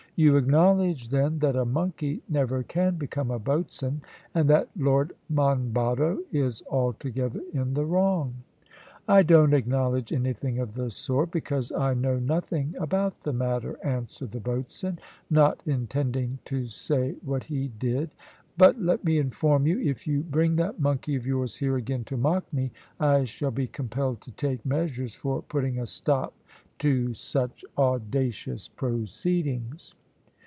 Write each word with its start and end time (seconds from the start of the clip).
"You 0.17 0.37
acknowledge, 0.37 1.09
then, 1.09 1.39
that 1.39 1.55
a 1.55 1.65
monkey 1.65 2.21
never 2.29 2.61
can 2.61 2.95
become 2.97 3.31
a 3.31 3.39
boatswain, 3.39 4.01
and 4.35 4.47
that 4.51 4.69
Lord 4.77 5.13
Monboddo 5.29 6.19
is 6.31 6.61
altogether 6.69 7.41
in 7.55 7.73
the 7.73 7.85
wrong?" 7.87 8.35
"I 9.07 9.23
don't 9.23 9.51
acknowledge 9.53 10.13
anything 10.13 10.59
of 10.59 10.75
the 10.75 10.91
sort, 10.91 11.31
because 11.31 11.71
I 11.71 11.95
know 11.95 12.19
nothing 12.19 12.75
about 12.79 13.21
the 13.21 13.33
matter," 13.33 13.79
answered 13.83 14.31
the 14.31 14.39
boatswain, 14.41 14.99
not 15.31 15.59
intending 15.65 16.37
to 16.45 16.67
say 16.67 17.15
what 17.25 17.45
he 17.45 17.69
did. 17.69 18.13
"But 18.59 18.79
let 18.79 19.03
me 19.03 19.17
inform 19.17 19.65
you, 19.65 19.79
if 19.79 20.05
you 20.05 20.21
bring 20.21 20.55
that 20.57 20.79
monkey 20.79 21.15
of 21.15 21.25
yours 21.25 21.55
here 21.55 21.77
again 21.77 22.03
to 22.03 22.17
mock 22.17 22.43
me, 22.53 22.71
I 22.99 23.23
shall 23.23 23.49
be 23.49 23.65
compelled 23.65 24.21
to 24.21 24.31
take 24.31 24.63
measures 24.67 25.15
for 25.15 25.41
putting 25.41 25.79
a 25.79 25.87
stop 25.87 26.35
to 26.79 27.15
such 27.15 27.65
audacious 27.75 28.67
proceedings." 28.67 29.95